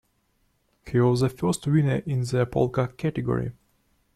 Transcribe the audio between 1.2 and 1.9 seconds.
first